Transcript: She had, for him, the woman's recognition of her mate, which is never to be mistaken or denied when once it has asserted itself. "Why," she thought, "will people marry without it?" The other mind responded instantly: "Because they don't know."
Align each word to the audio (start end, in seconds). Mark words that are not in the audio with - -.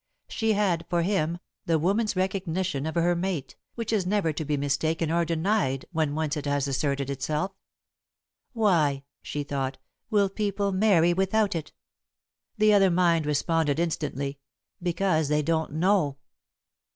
She 0.27 0.53
had, 0.53 0.83
for 0.89 1.03
him, 1.03 1.37
the 1.67 1.77
woman's 1.77 2.15
recognition 2.15 2.87
of 2.87 2.95
her 2.95 3.15
mate, 3.15 3.55
which 3.75 3.93
is 3.93 4.03
never 4.03 4.33
to 4.33 4.43
be 4.43 4.57
mistaken 4.57 5.11
or 5.11 5.25
denied 5.25 5.85
when 5.91 6.15
once 6.15 6.35
it 6.35 6.47
has 6.47 6.67
asserted 6.67 7.11
itself. 7.11 7.51
"Why," 8.53 9.03
she 9.21 9.43
thought, 9.43 9.77
"will 10.09 10.27
people 10.27 10.71
marry 10.71 11.13
without 11.13 11.53
it?" 11.53 11.71
The 12.57 12.73
other 12.73 12.89
mind 12.89 13.27
responded 13.27 13.77
instantly: 13.79 14.39
"Because 14.81 15.27
they 15.27 15.43
don't 15.43 15.73
know." 15.73 16.17